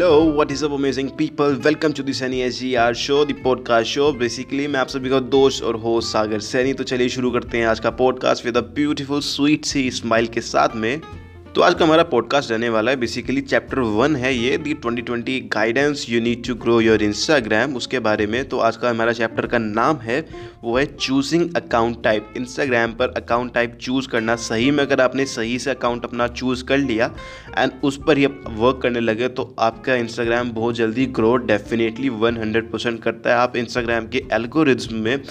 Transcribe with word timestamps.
Hello 0.00 0.20
what 0.32 0.52
is 0.52 0.64
up 0.64 0.72
amazing 0.72 1.08
people 1.08 1.54
welcome 1.64 1.92
to 1.92 2.02
this 2.02 2.22
any 2.22 2.40
S 2.40 2.60
G 2.60 2.74
R 2.74 2.94
show 2.94 3.24
the 3.24 3.34
podcast 3.44 3.90
show 3.90 4.12
basically 4.12 4.66
मैं 4.66 4.80
आप 4.80 4.88
सभी 4.88 5.10
का 5.10 5.18
दोस्त 5.34 5.62
और 5.62 5.76
हो 5.76 6.00
सागर 6.00 6.38
सैनी। 6.40 6.72
तो 6.72 6.84
चलिए 6.84 7.08
शुरू 7.08 7.30
करते 7.30 7.58
हैं 7.58 7.66
आज 7.66 7.80
का 7.80 7.90
podcast 7.90 8.44
with 8.46 8.56
a 8.56 8.60
beautiful 8.60 9.20
sweet 9.20 9.64
C 9.64 9.90
smile 9.90 10.26
के 10.26 10.40
साथ 10.40 10.76
में। 10.76 11.00
तो 11.54 11.60
आज 11.60 11.74
का 11.74 11.84
हमारा 11.84 12.02
पॉडकास्ट 12.02 12.50
रहने 12.50 12.68
वाला 12.68 12.90
है। 12.90 12.96
बेसिकली 12.96 13.40
चैप्टर 13.40 13.78
वन 13.78 14.16
है 14.16 14.34
ये। 14.34 14.58
The 14.58 14.74
2020 14.74 15.40
guidance 15.52 16.06
you 16.10 16.20
need 16.20 16.46
to 16.46 16.54
grow 16.54 16.80
your 16.80 17.02
Instagram 17.02 17.74
उसके 17.76 17.98
बारे 17.98 18.26
में। 18.26 18.48
तो 18.48 18.58
आज 18.58 18.76
का 18.76 18.90
हमारा 18.90 19.12
चैप्टर 19.12 19.46
का 19.46 19.58
नाम 19.58 19.96
है, 19.96 20.20
वो 20.64 20.76
है 20.78 20.84
चूजिंग 20.86 21.54
अकाउंट 21.56 22.02
टाइप 22.04 22.34
इंस्टाग्राम 22.36 22.92
पर 22.92 23.08
अकाउंट 23.16 23.54
टाइप 23.54 23.78
चूज़ 23.80 24.08
करना। 24.08 24.36
सही 24.36 24.70
में 24.70 24.84
अगर 24.84 25.00
आपने 25.00 25.26
सही 25.26 25.58
से 25.58 25.70
अकाउंट 25.70 26.04
अपना 26.04 26.28
चूज़ 26.28 26.64
कर 26.64 26.78
लिया 26.78 27.14
एंड 27.58 27.72
उस 27.84 27.98
पर 28.06 28.18
ही 28.18 28.26
वर्क 28.26 28.80
करने 28.82 29.00
लगे 29.00 29.28
तो 29.28 29.54
आपका 29.58 29.94
इंस्टाग्राम 29.94 30.50
बहुत 30.50 30.74
जल्दी 30.74 31.06
grow 31.06 31.36
definitely 31.36 32.08
one 32.08 32.36
hundred 32.36 32.70
percent 32.70 33.02
करता 33.02 33.30
है। 33.30 33.36
आप 33.36 33.56
इंस्टाग्राम 33.56 34.08
के 34.08 34.24
एल्गोरिज्म 34.32 34.96
में 34.96 35.22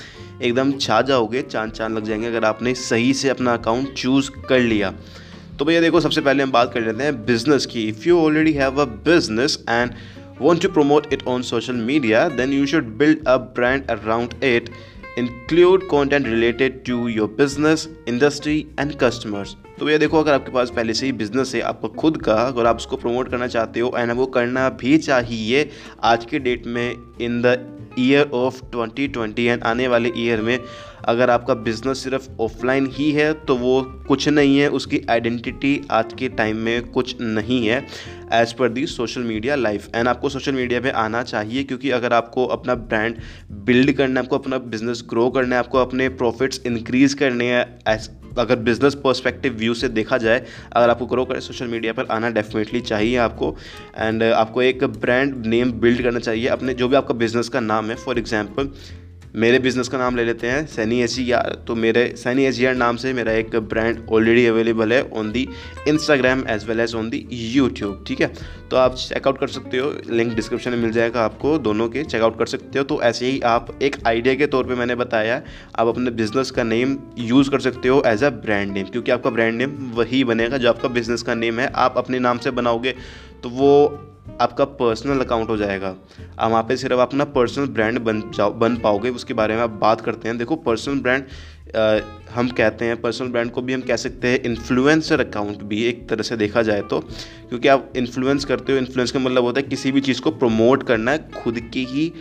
एकदम 0.44 0.72
छा 0.72 1.02
जाओगे 1.02 1.42
चाँद 1.42 1.72
चाँद 1.72 1.98
लग 1.98 2.04
जाएँगे 2.04 2.28
अगर 2.28 2.46
आपने 2.46 2.74
सही 2.74 3.14
से 3.14 3.30
अपना 3.30 3.54
अकाउंट 3.54 3.94
चूज़ 3.94 4.32
कर 4.50 4.60
लिया। 4.60 4.94
तो 5.60 5.66
भैया 5.66 5.80
देखो, 5.82 6.00
सबसे 6.00 6.22
पहले 6.22 6.44
हम 6.44 6.52
बात 6.52 6.74
कर 6.74 6.82
लेते 6.82 7.04
हैं 7.04 7.26
बिज़नेस 7.26 7.66
की। 7.66 7.82
If 7.88 8.08
you 8.08 8.18
already 8.18 8.52
have 8.54 8.82
a 8.82 8.84
business 9.06 9.58
and 9.70 9.92
want 10.42 10.62
to 10.62 10.70
promote 10.70 11.14
it 11.14 11.26
on 11.28 11.42
social 11.42 11.76
media 11.88 12.28
then 12.30 12.54
you 12.54 12.66
should 12.66 12.96
build 12.98 13.28
a 13.28 13.36
brand 13.58 13.88
around 13.90 14.44
it 14.44 14.70
include 15.20 15.88
content 15.88 16.28
related 16.28 16.84
to 16.86 17.08
your 17.08 17.28
business 17.38 17.88
industry 18.08 18.60
and 18.80 18.94
customers 19.00 19.56
तो 19.80 19.86
भैया 19.86 19.98
देखो, 19.98 20.20
अगर 20.20 20.34
आपके 20.34 20.52
पास 20.52 20.70
पहले 20.70 20.94
से 20.94 21.06
ही 21.06 21.12
business 21.12 21.54
है, 21.56 21.62
आपका 21.62 21.88
खुद 22.00 22.18
का, 22.22 22.34
अगर 22.34 22.66
आप 22.66 22.78
उसको 22.78 22.96
प्रमोट 22.98 23.30
करना 23.32 23.48
चाहते 23.48 23.80
हो 23.80 23.94
एंड 23.98 24.12
वो 24.12 24.26
करना 24.28 24.70
भी 24.80 24.98
चाहिए, 24.98 25.70
आज 26.04 26.26
के 26.26 26.40
डेट 26.40 26.68
में 26.68 26.96
in 27.22 27.42
the 27.42 27.58
year 28.00 28.30
of 28.34 28.62
2020 28.76 29.40
and 29.40 29.64
आने 29.64 29.88
वाले 29.88 30.12
ईयर 30.18 30.42
में 30.42 30.60
अगर 31.06 31.30
आपका 31.30 31.54
बिज़नेस 31.54 32.04
सिर्फ़ 32.04 32.28
ऑफलाइन 32.42 32.90
ही 32.94 33.12
है 33.12 33.32
तो 33.46 33.56
वो 33.56 33.82
कुछ 34.08 34.28
नहीं 34.30 34.58
है, 34.60 34.68
उसकी 34.70 35.02
आइडेंटिटी 35.10 35.82
आज 35.92 36.14
के 36.20 36.30
टाइम 36.30 36.58
में 36.58 36.90
कुछ 36.90 37.16
नहीं 37.22 37.66
है 37.68 37.86
as 38.34 38.54
per 38.56 38.70
the 38.70 38.86
social 38.88 39.22
media 39.22 39.56
life 39.56 39.88
and 39.96 40.08
आपको 40.08 40.30
सोशल 40.30 40.52
मीडिया 40.52 40.80
पे 40.82 40.90
आना 40.98 41.24
चाहिए, 41.24 41.64
क्योंकि 41.64 41.90
अगर 41.92 42.14
आपको 42.14 42.46
अपना 42.48 42.76
ब्रांड 42.76 43.16
बिल्ड 43.52 43.92
करना 43.92 44.20
है, 44.20 44.26
आपको 44.26 44.38
अपना 44.38 44.58
बिज़नेस 44.58 45.04
ग्रो 45.10 45.30
करना 45.30 45.56
है, 45.56 45.60
आपको 45.60 45.78
अपने 45.78 46.10
प्रॉफिट्स 46.12 46.62
इंक्रीज़ 46.66 47.16
करने 47.16 47.46
हैं 47.46 47.66
अगर 48.40 48.56
बिज़नेस 48.60 48.96
पर्सपेक्टिव 48.96 49.54
व्यू 49.54 49.74
से 49.74 49.90
देखा 49.90 50.18
जाए, 50.18 50.46
अगर 50.74 50.90
आपको 50.90 51.06
ग्रो 51.06 51.26
करें 51.26 51.40
सोशल 51.40 51.68
मीडिया 51.68 51.94
पर 51.94 52.08
आना 52.12 52.30
डेफिनेटली 52.30 52.82
चाहिए 52.82 53.18
आपको। 53.18 53.56
एंड 53.98 54.24
आपको 54.24 54.62
एक 54.62 54.84
ब्रांड 54.84 55.46
नेम 55.46 55.72
बिल्ड 55.72 56.02
करना 56.04 56.20
चाहिए 56.20 56.48
अपने, 56.48 56.74
जो 56.74 56.88
भी 56.88 56.96
आपका 56.96 57.14
बिज़नेस 57.14 57.50
का 57.50 57.60
नाम 57.60 57.90
है। 57.90 57.96
फॉर 57.96 58.20
एग्जांपल 58.20 58.70
मेरे 59.36 59.58
बिज़नेस 59.60 59.88
का 59.88 59.98
नाम 59.98 60.16
ले 60.16 60.24
लेते 60.26 60.48
हैं 60.48 60.66
सैनी 60.68 61.02
एस 61.02 61.18
तो 61.68 61.76
मेरे 61.76 62.06
सैनी 62.18 62.46
एस 62.46 62.60
नाम 62.78 62.96
से 62.96 63.12
मेरा 63.14 63.32
एक 63.32 63.56
ब्रांड 63.56 64.00
ऑलरेडी 64.12 64.46
अवेलेबल 64.46 64.94
है 64.94 65.02
on 65.10 65.32
the 65.32 65.48
Instagram 65.88 66.44
as 66.50 66.66
well 66.68 66.80
as 66.80 66.96
on 66.96 67.10
the 67.10 67.26
YouTube 67.32 68.04
ठीक 68.08 68.22
है? 68.22 68.32
तो 68.72 68.78
आप 68.78 68.96
चेकआउट 68.96 69.40
कर 69.40 69.48
सकते 69.48 69.78
हो 69.78 69.94
लिंक 70.10 70.34
डिस्क्रिप्शन 70.36 70.72
में 70.72 70.78
मिल 70.78 70.92
जाएगा 70.92 71.24
आपको 71.26 71.58
दोनों 71.60 71.88
के 71.90 72.04
चेकआउट 72.04 72.38
कर 72.40 72.46
सकते 72.46 72.80
हो। 72.80 72.86
तो 72.86 73.02
ऐसे 73.02 73.26
ही 73.26 73.40
आप 73.46 73.78
एक 73.82 73.98
आइडिया 74.08 74.36
के 74.36 74.48
तौर 74.48 74.68
पे 74.68 74.76
मैंने 74.76 74.96
बताया, 74.96 75.42
आप 75.76 75.88
अपने 75.88 76.12
बिज़नेस 76.12 76.52
का 76.52 76.64
नेम 76.64 76.98
यूज़ 77.20 77.50
कर 77.50 77.60
सकते 77.60 77.90
हो 77.90 78.02
एज 78.08 78.24
अ 78.24 78.30
ब्रांड 78.42 78.74
नेम 78.74 78.88
क्योंकि 78.88 79.12
आपका 79.12 79.30
ब्रांड 79.30 79.58
नेम 79.58 79.78
वही 79.96 80.24
बनेगा 80.24 80.58
जो 80.58 80.70
आपका 80.70 80.90
बिज़नेस 80.90 81.24
का 81.24 81.36
नेम 81.36 81.60
है। 81.60 81.72
आप 81.78 81.98
अपने 81.98 82.20
नाम 82.20 82.38
से 82.38 82.52
बनाओगे 82.52 82.96
तो 83.44 83.50
वो 83.50 83.72
आपका 84.42 84.66
पर्सनल 84.66 85.20
अकाउंट 85.20 85.50
हो 85.50 85.58
जाएगा। 85.58 85.96
आप 86.40 86.52
वहाँ 86.52 86.64
पे 86.64 86.78
सिर्फ़ 86.78 87.00
अपना 87.00 87.24
पर्सनल 87.26 87.68
ब्रांड 87.68 88.00
बन 88.00 88.22
जाओ, 88.36 88.54
बन 88.54 88.76
पाओगे, 88.76 89.10
उसके 89.10 89.34
बारे 89.34 89.56
में 89.56 89.62
आप 89.62 89.70
बात 89.82 90.02
करते 90.02 90.28
हैं। 90.28 90.38
देखो 90.38 90.56
पर्सनल 90.56 91.00
ब्रांड 91.00 91.24
हम 92.32 92.48
कहते 92.48 92.86
हैं 92.86 93.00
पर्सनल 93.02 93.28
ब्रांड 93.28 93.52
को 93.52 93.62
भी 93.62 93.74
हम 93.74 93.82
कह 93.82 93.96
सकते 93.96 94.28
हैं 94.28 94.42
इन्फ्लुएंसर 94.42 95.20
अकाउंट 95.20 95.64
भी, 95.64 95.84
एक 95.84 96.08
तरह 96.10 96.24
से 96.24 96.38
देखा 96.38 96.62
जाए 96.62 96.82
तो। 96.82 97.00
क्योंकि 97.00 97.68
आप 97.68 97.94
इन्फ्लुएंस 97.96 98.46
करते 98.46 98.72
हो 98.72 98.78
इन्फ्लुएंस 98.78 99.12
का 99.12 99.20
मतलब 99.20 99.44
होता 99.44 99.62
है 99.62 99.68
किसी 99.68 99.92
भी 99.92 100.02
चीज़ 100.02 100.22
को 100.22 100.32
प्रमोट 100.32 100.84
करना 100.84 101.18
खुद 101.18 101.60
की 101.74 101.86
ही 101.86 102.12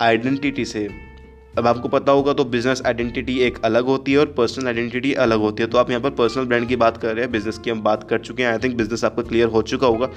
आइडेंटिटी 0.00 0.64
से। 0.64 0.88
अब 1.58 1.66
आपको 1.66 1.88
पता 1.88 2.12
होगा 2.12 2.32
तो 2.32 2.44
बिज़नेस 2.46 2.82
आइडेंटिटी 2.86 3.38
एक 3.42 3.58
अलग 3.64 3.84
होती 3.84 4.12
है 4.12 4.18
और 4.18 4.26
पर्सनल 4.32 4.66
आइडेंटिटी 4.66 5.12
अलग 5.16 5.38
होती 5.38 5.62
है। 5.62 5.68
तो 5.68 5.78
आप 5.78 5.90
यहाँ 5.90 6.02
पर 6.02 6.10
पर्सनल 6.18 6.44
ब्रांड 6.44 6.68
की 6.68 6.76
बात 6.76 6.96
कर 6.96 7.14
रहे 7.14 7.24
हैं 7.24 7.30
बिज़नेस 7.32 7.58
की 7.58 7.70
हम 7.70 7.82
बात 7.82 8.08
कर 8.10 8.18
चुके 8.20 8.42
हैं। 8.42 8.50
आई 8.50 8.58
थिंक 8.58 8.76
बिज़नेस 8.76 9.04
आपका 9.04 9.22
क्लियर 9.22 9.48
हो 9.48 9.62
चुका 9.64 9.86
होगा। 9.86 10.08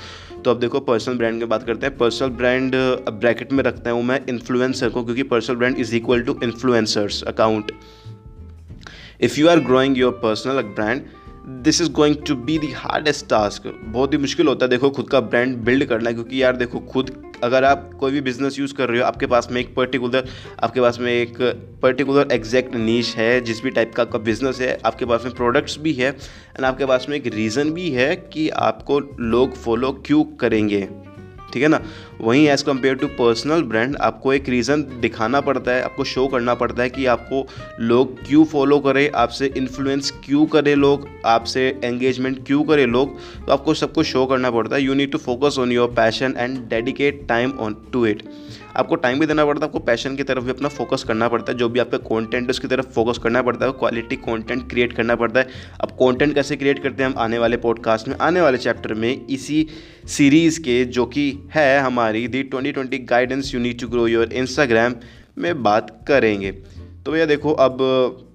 तो 0.45 0.51
अब 0.51 0.59
देखो 0.59 0.79
पर्सनल 0.81 1.17
ब्रांड 1.17 1.39
की 1.39 1.45
बात 1.45 1.63
करते 1.63 1.85
हैं। 1.85 1.97
पर्सनल 1.97 2.29
ब्रांड 2.31 2.75
ब्रैकेट 3.11 3.53
में 3.53 3.63
रखता 3.63 3.91
हूँ 3.91 4.03
मैं 4.03 4.19
इन्फ्लुएंसर 4.29 4.89
को, 4.89 5.03
क्योंकि 5.03 5.23
personal 5.23 5.55
brand 5.55 5.77
is 5.77 5.95
equal 5.95 6.21
to 6.21 6.39
influencers 6.43 7.23
account 7.23 7.71
if 9.21 9.39
you 9.39 9.47
are 9.47 9.59
growing 9.61 9.97
your 9.97 10.11
personal 10.23 10.61
brand 10.75 11.01
this 11.63 11.81
is 11.81 11.91
going 11.91 12.15
to 12.27 12.35
be 12.37 12.57
the 12.59 12.71
hardest 12.75 13.25
task 13.29 13.63
बहुत 13.83 14.13
ही 14.13 14.17
मुश्किल 14.17 14.47
होता 14.47 14.65
है 14.65 14.69
देखो 14.69 14.89
खुद 14.89 15.09
का 15.09 15.19
ब्रांड 15.21 15.55
बिल्ड 15.59 15.85
करना, 15.85 16.11
क्योंकि 16.11 16.41
यार 16.43 16.55
देखो 16.57 16.79
खुद 16.91 17.11
अगर 17.43 17.63
आप 17.63 17.89
कोई 17.99 18.11
भी 18.11 18.21
बिज़नेस 18.21 18.59
यूज़ 18.59 18.73
कर 18.73 18.89
रहे 18.89 18.99
हो, 18.99 19.05
आपके 19.05 19.25
पास 19.25 19.47
में 19.51 19.59
एक 19.61 19.73
पर्टिकुलर 19.75 20.27
आपके 20.63 20.81
पास 20.81 20.99
में 20.99 21.11
एक 21.11 21.37
पर्टिकुलर 21.81 22.31
एग्जैक्ट 22.31 22.75
नीच 22.75 23.15
है, 23.15 23.41
जिस 23.41 23.63
भी 23.63 23.69
टाइप 23.69 23.93
का 23.95 24.03
आपका 24.03 24.19
बिज़नेस 24.19 24.61
है, 24.61 24.77
आपके 24.85 25.05
पास 25.05 25.25
में 25.25 25.33
प्रोडक्ट्स 25.33 25.77
भी 25.79 25.93
है 25.93 26.09
एंड 26.09 26.65
आपके 26.65 26.85
पास 26.85 27.05
में 27.09 27.15
एक 27.17 27.27
रीज़न 27.27 27.71
भी 27.71 27.89
है 27.89 28.15
कि 28.15 28.49
आपको 28.49 28.99
लोग 29.19 29.55
फॉलो 29.55 29.91
क्यों 30.05 30.23
करेंगे। 30.39 30.87
ठीक 31.53 31.63
है 31.63 31.69
ना? 31.69 31.79
वहीं 32.21 32.47
as 32.49 32.63
compare 32.65 32.95
to 32.95 33.07
personal 33.09 33.61
brand 33.63 33.95
आपको 34.01 34.33
एक 34.33 34.49
रीज़न 34.49 34.85
दिखाना 35.01 35.41
पड़ता 35.41 35.71
है, 35.71 35.81
आपको 35.83 36.03
शो 36.05 36.27
करना 36.27 36.53
पड़ता 36.55 36.83
है 36.83 36.89
कि 36.89 37.05
आपको 37.07 37.45
लोग 37.81 38.17
क्यों 38.27 38.45
फॉलो 38.45 38.79
करें, 38.79 39.09
आपसे 39.11 39.51
इन्फ्लुएंस 39.57 40.11
क्यों 40.25 40.45
करें 40.47 40.75
लोग, 40.75 41.07
आपसे 41.25 41.67
एंगेजमेंट 41.83 42.45
क्यों 42.47 42.63
करें 42.63 42.85
लोग 42.87 43.17
तो 43.45 43.51
आपको 43.53 43.73
सबको 43.73 44.03
शो 44.03 44.25
करना 44.25 44.51
पड़ता 44.51 44.75
है। 44.75 44.81
You 44.83 44.93
need 44.93 45.11
to 45.11 45.17
focus 45.19 45.55
on 45.59 45.71
your 45.71 45.87
passion 45.91 46.35
and 46.37 46.57
dedicate 46.69 47.25
time 47.29 47.51
on 47.59 47.77
to 47.93 48.05
it 48.05 48.23
आपको 48.77 48.95
टाइम 48.95 49.19
भी 49.19 49.25
देना 49.25 49.45
पड़ता 49.45 49.65
है, 49.65 49.67
आपको 49.67 49.79
पैशन 49.79 50.15
की 50.15 50.23
तरफ़ 50.23 50.43
भी 50.43 50.51
अपना 50.51 50.69
फोकस 50.69 51.03
करना 51.03 51.27
पड़ता 51.27 51.51
है, 51.51 51.57
जो 51.57 51.69
भी 51.69 51.79
आपका 51.79 51.97
कॉन्टेंट 51.99 52.49
उसकी 52.49 52.67
तरफ़ 52.67 52.85
फोकस 52.85 53.17
करना 53.17 53.41
पड़ता 53.41 53.65
है 53.65 53.71
क्वालिटी 53.71 54.15
कॉन्टेंट 54.15 54.69
क्रिएट 54.69 54.93
करना 54.93 55.15
पड़ता 55.15 55.39
है। 55.39 55.47
अब 55.81 55.91
कॉन्टेंट 55.91 56.33
कैसे 56.35 56.55
क्रिएट 56.55 56.83
करते 56.83 57.03
हैं 57.03 57.09
हम 57.09 57.17
आने 57.17 57.39
वाले 57.39 57.57
पॉडकास्ट 57.57 58.07
में? 58.07 58.15
आने 58.17 58.41
वाले 58.41 58.57
चैप्टर 58.57 58.93
में 58.93 59.27
इसी 59.27 59.67
सीरीज़ 60.07 60.59
के 60.59 60.83
जो 60.85 61.05
कि 61.05 61.31
है 61.55 61.79
हमारी 61.79 62.27
the 62.27 62.43
twenty 62.43 62.71
twenty 62.71 62.97
guidance 62.97 63.53
you 63.53 63.59
need 63.59 63.79
to 63.79 63.87
grow 63.87 64.07
your 64.07 64.33
Instagram 64.33 64.95
में 65.37 65.63
बात 65.63 65.97
करेंगे। 66.07 66.51
तो 66.51 67.11
भैया 67.11 67.25
देखो, 67.25 67.53
अब 67.53 68.27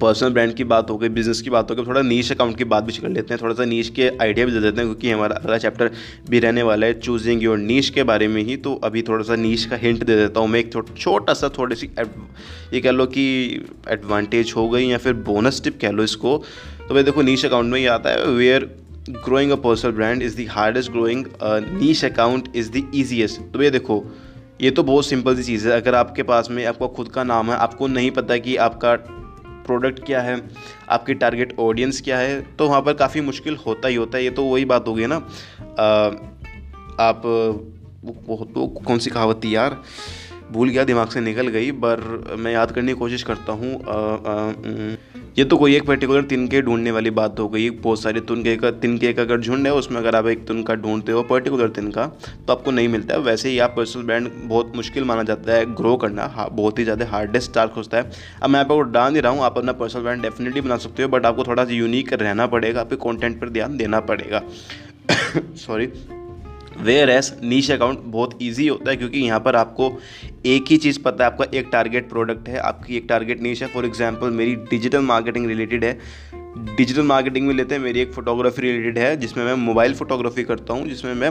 पर्सनल 0.00 0.30
ब्रांड 0.30 0.54
की 0.54 0.64
बात 0.64 0.90
हो 0.90 0.96
गई 0.98 1.08
बिज़नेस 1.08 1.40
की 1.42 1.50
बात 1.50 1.70
हो 1.70 1.76
गई 1.76 1.86
थोड़ा 1.86 2.02
नीच 2.02 2.30
अकाउंट 2.32 2.56
की 2.58 2.64
बात 2.64 2.84
भी 2.84 2.92
कर 2.92 3.08
लेते 3.08 3.34
हैं 3.34 3.40
थोड़ा 3.42 3.54
सा 3.54 3.64
नीच 3.64 3.88
के 3.88 4.08
आइडिया 4.22 4.46
भी 4.46 4.52
दे 4.52 4.60
देते 4.60 4.76
हैं, 4.76 4.86
क्योंकि 4.86 5.10
हमारा 5.10 5.36
अगला 5.36 5.58
चैप्टर 5.58 5.90
भी 6.30 6.38
रहने 6.40 6.62
वाला 6.62 6.86
है 6.86 6.98
चूजिंग 7.00 7.42
योर 7.42 7.58
नीच 7.58 7.88
के 7.88 8.02
बारे 8.02 8.28
में 8.28 8.42
ही 8.42 8.56
तो 8.56 8.74
अभी 8.84 9.02
थोड़ा 9.02 9.24
सा 9.24 9.36
नीच 9.36 9.64
का 9.64 9.76
हिंट 9.76 10.04
दे 10.04 10.16
देता 10.16 10.40
हूँ 10.40 10.48
मैं, 10.48 10.60
एक 10.60 10.94
छोटा 10.98 11.34
सा 11.34 11.48
थोड़ी 11.58 11.76
सी 11.76 11.90
ये 12.72 12.80
कह 12.80 12.90
लो 12.90 13.06
कि 13.06 13.24
एडवांटेज 13.88 14.52
हो 14.56 14.68
गई 14.68 14.86
या 14.86 14.98
फिर 14.98 15.12
बोनस 15.24 15.60
टिप 15.64 15.78
कह 15.80 15.90
लो 15.90 16.02
इसको 16.02 16.36
तो 16.88 16.94
भाई 16.94 17.02
देखो 17.02 17.22
नीच 17.22 17.44
अकाउंट 17.46 17.72
में 17.72 17.78
ही 17.80 17.86
आता 17.86 18.10
है 18.10 18.26
where 18.26 18.70
growing 19.10 19.50
a 19.50 19.56
personal 19.56 19.92
brand 19.92 20.22
is 20.22 20.36
the 20.36 20.46
hardest 20.50 20.92
growing 20.92 21.24
niche 21.42 22.04
account 22.04 22.48
is 22.56 22.70
the 22.72 22.90
easiest 22.94 23.40
तो 23.52 23.58
भैया 23.58 23.70
देखो, 23.70 24.04
ये 24.60 24.70
तो 24.70 24.82
बहुत 24.82 25.06
सिंपल 25.06 25.36
सी 25.36 25.42
चीज़ 25.42 25.68
है, 25.68 25.80
अगर 25.80 25.94
आपके 25.94 26.22
पास 26.22 26.48
में 26.50 26.64
आपका 26.64 26.86
खुद 26.86 27.08
का 27.08 27.24
नाम 27.24 27.50
है, 27.50 27.56
आपको 27.56 27.86
नहीं 27.86 28.10
पता 28.10 28.36
कि 28.36 28.56
आपका 28.56 28.96
प्रोडक्ट 29.66 30.04
क्या 30.06 30.20
है 30.20 30.40
आपकी 30.90 31.14
टारगेट 31.14 31.54
ऑडियंस 31.58 32.00
क्या 32.00 32.18
है 32.18 32.40
तो 32.56 32.68
वहाँ 32.68 32.80
पर 32.82 32.94
काफ़ी 32.94 33.20
मुश्किल 33.20 33.56
होता 33.56 33.88
ही 33.88 33.94
होता 33.94 34.18
है। 34.18 34.24
ये 34.24 34.30
तो 34.30 34.44
वही 34.44 34.64
बात 34.64 34.88
होगी 34.88 35.06
ना। 35.06 35.16
आ, 35.16 36.10
आप 37.00 37.22
वो 38.04 38.46
वो 38.56 38.66
कौन 38.86 38.98
सी 38.98 39.10
कहावत 39.10 39.40
थी 39.44 39.54
यार? 39.56 39.82
भूल 40.52 40.68
गया 40.68 40.84
दिमाग 40.84 41.08
से 41.08 41.20
निकल 41.20 41.48
गई 41.48 41.70
पर 41.72 42.00
मैं 42.38 42.52
याद 42.52 42.72
करने 42.72 42.92
की 42.92 42.98
कोशिश 42.98 43.22
करता 43.22 43.52
हूँ। 43.52 43.72
ये 45.36 45.44
तो 45.44 45.56
कोई 45.56 45.74
एक 45.76 45.86
पर्टिकुलर 45.86 46.22
तिनके 46.22 46.60
ढूँढने 46.62 46.90
वाली 46.90 47.10
बात 47.10 47.40
हो 47.40 47.48
गई। 47.48 47.70
बहुत 47.70 48.00
सारे 48.02 48.20
तुनके 48.20 48.54
का 48.56 48.70
तिनके 48.72 49.12
का 49.12 49.22
अगर 49.22 49.40
झुंड 49.40 49.66
है, 49.66 49.72
उसमें 49.74 49.98
अगर 49.98 50.16
आप 50.16 50.26
एक 50.26 50.46
तुनका 50.46 50.74
ढूंढते 50.74 51.12
हो 51.12 51.22
पर्टिकुलर 51.22 51.68
तिनका 51.68 52.06
तो 52.46 52.52
आपको 52.52 52.70
नहीं 52.70 52.88
मिलता 52.88 53.14
है। 53.14 53.20
वैसे 53.20 53.48
ही 53.48 53.58
आप 53.58 53.74
पर्सनल 53.76 54.02
ब्रांड 54.02 54.30
बहुत 54.44 54.72
मुश्किल 54.76 55.04
माना 55.04 55.22
जाता 55.22 55.52
है 55.52 55.74
ग्रो 55.74 55.96
करना। 55.96 56.48
बहुत 56.52 56.78
ही 56.78 56.84
ज़्यादा 56.84 57.06
हार्डेस्ट 57.06 57.52
टास्क 57.54 57.74
होता 57.76 57.96
है। 57.96 58.10
अब 58.42 58.50
मैं 58.50 58.60
आपको 58.60 58.80
डाल 58.82 59.12
नहीं 59.12 59.22
रहा 59.22 59.32
हूँ, 59.32 59.42
आप 59.42 59.58
अपना 59.58 59.72
पर्सनल 59.74 60.02
ब्रांड 60.02 60.22
डेफिनेटली 60.22 60.60
बना 60.60 60.76
सकते 60.78 61.02
हो 61.02 61.08
बट 61.08 61.26
आपको 61.26 61.44
थोड़ा 61.44 61.64
सा 61.64 61.72
यूनिक 61.72 62.12
रहना 62.12 62.46
पड़ेगा, 62.46 62.80
आपके 62.80 62.96
कॉन्टेंट 62.98 63.40
पर 63.40 63.48
ध्यान 63.50 63.76
देना 63.76 64.00
पड़ेगा। 64.02 64.42
Sorry 65.56 65.86
where 66.76 67.10
S 67.10 67.34
niche 67.42 67.70
account 67.70 67.98
बहुत 67.98 68.38
ईजी 68.42 68.68
होता 68.68 68.90
है 68.90 68.96
क्योंकि 68.96 69.20
यहाँ 69.20 69.40
पर 69.40 69.56
आपको 69.56 69.92
एक 70.46 70.64
ही 70.70 70.76
चीज़ 70.76 70.98
पता 71.02 71.24
है, 71.24 71.30
आपका 71.30 71.44
एक 71.54 71.68
टारगेट 71.72 72.08
प्रोडक्ट 72.08 72.48
है, 72.48 72.58
आपकी 72.58 72.96
एक 72.96 73.06
टारगेट 73.08 73.42
नीच 73.42 73.62
है। 73.62 73.68
फॉर 73.68 73.84
एग्ज़ाम्पल 73.84 74.30
मेरी 74.30 74.54
डिजिटल 74.54 75.00
मार्केटिंग 75.00 75.46
रिलेटेड 75.46 75.84
है। 75.84 75.98
डिजिटल 76.76 77.02
मार्केटिंग 77.02 77.46
में 77.46 77.54
लेते 77.54 77.74
हैं, 77.74 77.82
मेरी 77.82 78.00
एक 78.00 78.12
फोटोग्राफी 78.12 78.62
रिलेटेड 78.62 78.98
है, 78.98 79.16
जिसमें 79.16 79.44
मैं 79.44 79.54
मोबाइल 79.54 79.94
फोटोग्राफी 79.94 80.44
करता 80.44 80.74
हूँ, 80.74 80.88
जिसमें 80.88 81.14
मैं 81.14 81.30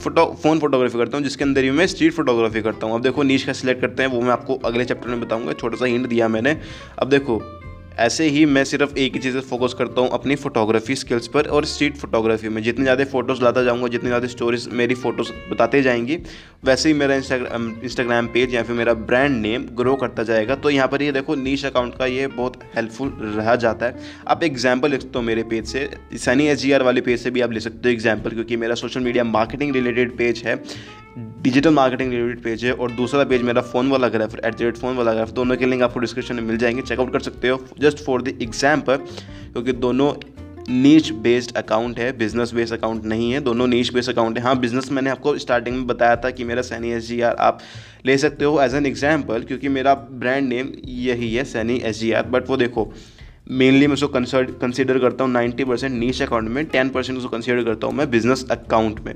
फ़ोटो 0.00 0.24
फ़ोन 0.42 0.58
फोटोग्राफी 0.58 0.98
करता 0.98 1.16
हूँ, 1.16 1.24
जिसके 1.24 1.44
अंदर 1.44 1.64
ही 1.64 1.70
मैं 1.70 1.86
स्ट्रीट 1.86 2.12
फोटोग्राफी 2.12 2.62
करता 2.62 2.86
हूँ। 2.86 2.94
अब 2.94 3.02
देखो 3.02 3.22
नीच 3.22 3.42
का 3.42 3.52
सिलेक्ट 3.52 3.80
करते 3.80 4.02
हैं, 4.02 4.10
वो 4.10 4.20
मैं 4.20 4.30
आपको 4.30 4.54
अगले 4.54 4.84
चैप्टर 4.84 5.08
में 5.08 5.20
बताऊँगा। 5.20 5.52
छोटा 5.52 5.76
सा 5.76 5.84
हिंट 5.84 6.06
दिया 6.06 6.28
मैंने। 6.28 6.56
अब 6.98 7.08
देखो 7.08 7.59
ऐसे 7.98 8.26
ही 8.28 8.44
मैं 8.46 8.64
सिर्फ़ 8.64 8.96
एक 8.96 9.14
ही 9.14 9.20
चीज़ 9.20 9.38
फोकस 9.40 9.74
करता 9.78 10.00
हूँ, 10.00 10.10
अपनी 10.10 10.36
फोटोग्राफी 10.36 10.94
स्किल्स 10.96 11.26
पर 11.28 11.46
और 11.48 11.64
स्ट्रीट 11.64 11.96
फोटोग्राफी 11.96 12.48
में। 12.48 12.62
जितने 12.62 12.84
ज़्यादा 12.84 13.04
फ़ोटोज़ 13.06 13.42
लाता 13.42 13.62
जाऊँगा, 13.62 13.88
जितनी 13.88 14.08
ज़्यादा 14.08 14.26
स्टोरीज 14.28 14.68
मेरी 14.72 14.94
फ़ोटोज़ 14.96 15.30
बताते 15.50 15.82
जाएँगी, 15.82 16.16
वैसे 16.64 16.88
ही 16.88 16.94
मेरा 16.94 17.14
इंस्टाग्राम 17.14 17.68
इंस्टाग्राम 17.84 18.26
पेज 18.28 18.54
या 18.54 18.62
फिर 18.62 18.76
मेरा 18.76 18.94
ब्रांड 18.94 19.36
नेम 19.36 19.66
ग्रो 19.76 19.94
करता 19.96 20.22
जाएगा। 20.22 20.54
तो 20.54 20.70
यहाँ 20.70 20.88
पर 20.88 21.02
ये 21.02 21.12
देखो 21.12 21.34
नीच 21.34 21.64
अकाउंट 21.66 21.94
का 21.94 22.06
ये 22.06 22.26
बहुत 22.28 22.60
हेल्पफुल 22.76 23.08
रहा 23.36 23.56
जाता 23.56 23.86
है। 23.86 24.08
आप 24.28 24.42
एग्ज़ाम्पल 24.44 24.90
लिख 24.90 25.00
सकते 25.00 25.18
हो 25.18 25.24
मेरे 25.24 25.42
पेज 25.44 25.66
से। 25.66 25.88
सनी 26.18 26.46
एस 26.46 26.64
वाले 26.82 27.00
पेज 27.00 27.20
से 27.20 27.30
भी 27.30 27.40
आप 27.40 27.52
ले 27.52 27.60
सकते 27.60 27.88
हो 27.88 27.92
एग्ज़ाम्पल 27.92 28.30
क्योंकि 28.30 28.56
मेरा 28.56 28.74
social 28.76 29.00
media 29.00 29.24
marketing 29.26 29.74
related 29.74 30.16
page 30.16 30.42
है। 30.46 30.62
डिजिटल 31.42 31.70
मार्केटिंग 31.74 32.12
रिलेटेड 32.12 32.42
पेज 32.42 32.64
है 32.64 32.72
और 32.74 32.90
दूसरा 32.92 33.22
पेज 33.24 33.42
मेरा 33.42 33.60
फ़ोन 33.62 33.90
वाला 33.90 34.08
graph 34.08 34.34
at 34.36 34.54
the 34.54 34.62
rate 34.62 34.76
phone 34.76 34.96
वाला 34.96 35.12
ग्राफ 35.14 35.30
दोनों 35.32 35.56
के 35.56 35.66
लिंक 35.66 35.82
आपको 35.82 36.00
डिस्क्रिप्शन 36.00 36.34
में 36.34 36.42
मिल 36.42 36.56
जाएँगे। 36.58 36.82
चेकआउट 36.82 37.12
कर 37.12 37.20
सकते 37.20 37.48
हो 37.48 37.64
जस्ट 37.80 38.04
फॉर 38.04 38.22
द 38.22 38.36
एग्ज़ाम्पल 38.42 38.96
क्योंकि 38.96 39.72
दोनों 39.74 40.12
नीच 40.70 41.10
बेस्ड 41.22 41.56
अकाउंट 41.56 41.98
है 41.98 42.10
बिज़नेस 42.18 42.52
बेस्ड 42.54 42.74
अकाउंट 42.74 43.04
नहीं 43.04 43.30
है, 43.32 43.40
दोनों 43.40 43.66
नीच 43.66 43.92
बेस्ड 43.94 44.10
अकाउंट 44.10 44.38
है। 44.38 44.44
हाँ 44.44 44.58
बिज़नेस 44.60 44.90
मैंने 44.92 45.10
आपको 45.10 45.36
स्टार्टिंग 45.38 45.76
में 45.76 45.86
बताया 45.86 46.16
था 46.16 46.30
कि 46.30 46.44
मेरा 46.44 46.62
सैनी 46.62 46.90
एस 46.92 47.08
जी 47.08 47.20
आर 47.20 47.36
आप 47.40 47.60
ले 48.06 48.18
सकते 48.18 48.44
हो 48.44 48.60
एज 48.62 48.74
एन 48.74 48.86
एग्ज़ाम्पल 48.86 49.42
क्योंकि 49.42 49.68
मेरा 49.70 49.94
ब्रांड 49.94 50.48
नेम 50.48 50.72
यही 50.86 51.34
है 51.34 51.44
Saini 51.46 51.80
S 51.84 52.00
G 52.00 52.12
R 52.12 52.26
but 52.28 52.48
वो 52.48 52.56
देखो 52.56 52.92
मेनली 53.52 53.86
मैं 53.86 53.94
उसको 53.94 54.08
कंसिडर 54.08 54.98
करता 54.98 55.24
हूँ 55.24 55.32
नाइन्टी 55.32 55.64
परसेंट 55.64 55.92
नीच 55.94 56.22
अकाउंट 56.22 56.48
में 56.48 56.64
टेन 56.66 56.88
परसेंट 56.88 57.18
उसको 57.18 57.28
कंसिडर 57.28 57.64
करता 57.64 57.86
हूँ 57.86 57.94
मैं 57.94 58.10
बिज़नेस 58.10 58.46
अकाउंट 58.50 59.00
में। 59.00 59.14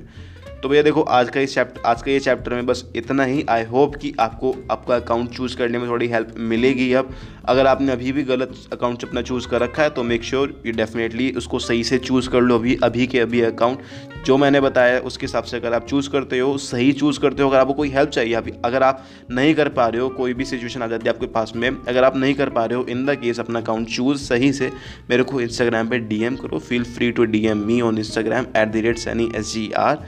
तो 0.63 0.69
भैया 0.69 0.81
देखो, 0.83 1.01
आज 1.01 1.29
का 1.29 1.39
इस 1.39 1.53
चैप्टर 1.55 1.81
आज 1.85 2.01
का 2.01 2.11
ये 2.11 2.19
चैप्टर 2.19 2.53
में 2.53 2.65
बस 2.65 2.83
इतना 2.95 3.23
ही। 3.23 3.43
आई 3.49 3.63
होप 3.63 3.95
कि 3.95 4.13
आपको 4.19 4.55
आपका 4.71 4.95
अकाउंट 4.95 5.29
चूज़ 5.29 5.57
करने 5.57 5.77
में 5.77 5.87
थोड़ी 5.89 6.07
हेल्प 6.07 6.33
मिलेगी 6.37 6.91
अब। 6.93 7.13
अगर 7.45 7.67
आपने 7.67 7.91
अभी 7.91 8.11
भी 8.11 8.23
गलत 8.23 8.53
अकाउंट 8.73 9.03
अपना 9.03 9.21
चूज़ 9.21 9.47
कर 9.47 9.61
रखा 9.61 9.83
है 9.83 9.89
तो 9.89 10.03
मेक 10.03 10.23
श्योर 10.23 10.61
यू 10.65 10.73
डेफिनेटली 10.73 11.29
उसको 11.37 11.59
सही 11.59 11.83
से 11.83 11.97
चूज़ 11.97 12.29
कर 12.29 12.41
लो 12.41 12.55
अभी 12.55 12.77
अभी 12.83 13.07
के 13.07 13.19
अभी 13.19 13.41
अकाउंट 13.41 14.23
जो 14.25 14.37
मैंने 14.37 14.61
बताया 14.61 14.99
उसके 15.01 15.25
हिसाब 15.25 15.43
से 15.43 15.57
अगर 15.57 15.73
आप 15.73 15.85
चूज़ 15.87 16.09
करते 16.09 16.39
हो, 16.39 16.57
सही 16.57 16.91
चूज़ 16.93 17.19
करते 17.19 17.43
हो, 17.43 17.49
अगर 17.49 17.59
आपको 17.59 17.73
कोई 17.73 17.89
हेल्प 17.89 18.09
चाहिए, 18.09 18.33
अभी 18.33 18.53
अगर 18.65 18.83
आप 18.83 19.05
नहीं 19.31 19.53
कर 19.55 19.69
पा 19.69 19.87
रहे 19.87 20.01
हो, 20.01 20.09
कोई 20.09 20.33
भी 20.33 20.45
सिचुएशन 20.45 20.81
आ 20.81 20.87
जाती 20.87 21.07
है 21.07 21.13
आपके 21.13 21.27
पास 21.27 21.53
में, 21.55 21.69
अगर 21.69 22.03
आप 22.03 22.17
नहीं 22.17 22.33
कर 22.33 22.49
पा 22.49 22.65
रहे 22.65 22.77
हो 22.77 22.85
इन 22.89 23.05
द 23.05 23.15
केस 23.21 23.39
अपना 23.39 23.59
अकाउंट 23.59 23.89
चूज़ 23.89 24.23
सही 24.23 24.51
से, 24.53 24.71
मेरे 25.09 25.23
को 25.23 25.41
इंस्टाग्राम 25.41 25.89
पे 25.89 25.99
डीएम 25.99 26.35
करो। 26.35 26.59
Feel 26.59 26.83
free 26.85 27.11
to 27.11 27.25
DM 27.25 27.65
me 27.67 27.81
on 27.81 27.97
Instagram 27.97 28.45
at 28.57 28.71
the 28.71 28.85
rate 28.85 28.97
Saini 28.97 29.31
S 29.35 29.53
G 29.53 29.71
R 29.77 30.05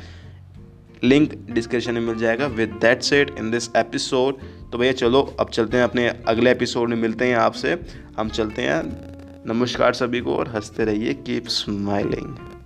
link 1.03 1.33
description 1.51 1.94
में 1.94 2.01
मिल 2.01 2.17
जाएगा। 2.17 2.47
With 2.47 2.69
that 2.69 3.01
set 3.01 3.35
in 3.39 3.51
this 3.51 3.69
episode 3.75 4.38
तो 4.71 4.77
भैया 4.77 4.91
चलो, 4.91 5.35
अब 5.39 5.49
चलते 5.49 5.77
हैं 5.77 5.83
अपने 5.83 6.07
अगले 6.27 6.51
एपिसोड 6.51 6.89
में, 6.89 6.97
मिलते 6.97 7.25
हैं 7.25 7.35
आपसे। 7.35 7.79
हम 8.19 8.29
चलते 8.29 8.61
हैं। 8.61 8.81
नमस्कार 9.47 9.94
सभी 9.94 10.21
को 10.21 10.35
और 10.35 10.47
हँसते 10.47 10.85
रहिए। 10.85 11.13
Keep 11.13 11.47
smiling 11.47 12.56